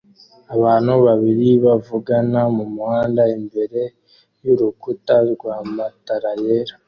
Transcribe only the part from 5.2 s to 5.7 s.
rwana